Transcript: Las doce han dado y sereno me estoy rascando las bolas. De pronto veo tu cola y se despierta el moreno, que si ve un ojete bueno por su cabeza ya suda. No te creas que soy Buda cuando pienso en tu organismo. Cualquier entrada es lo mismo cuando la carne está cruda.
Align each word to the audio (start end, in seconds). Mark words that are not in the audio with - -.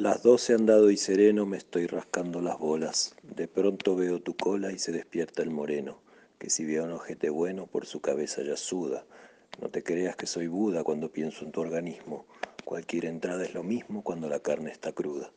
Las 0.00 0.22
doce 0.22 0.54
han 0.54 0.64
dado 0.64 0.90
y 0.90 0.96
sereno 0.96 1.44
me 1.44 1.58
estoy 1.58 1.86
rascando 1.86 2.40
las 2.40 2.58
bolas. 2.58 3.14
De 3.22 3.46
pronto 3.46 3.96
veo 3.96 4.18
tu 4.18 4.34
cola 4.34 4.72
y 4.72 4.78
se 4.78 4.92
despierta 4.92 5.42
el 5.42 5.50
moreno, 5.50 6.00
que 6.38 6.48
si 6.48 6.64
ve 6.64 6.80
un 6.80 6.92
ojete 6.92 7.28
bueno 7.28 7.66
por 7.66 7.84
su 7.84 8.00
cabeza 8.00 8.42
ya 8.42 8.56
suda. 8.56 9.04
No 9.60 9.68
te 9.68 9.82
creas 9.82 10.16
que 10.16 10.26
soy 10.26 10.46
Buda 10.46 10.84
cuando 10.84 11.12
pienso 11.12 11.44
en 11.44 11.52
tu 11.52 11.60
organismo. 11.60 12.24
Cualquier 12.64 13.04
entrada 13.04 13.44
es 13.44 13.52
lo 13.52 13.62
mismo 13.62 14.02
cuando 14.02 14.30
la 14.30 14.40
carne 14.40 14.70
está 14.70 14.92
cruda. 14.92 15.32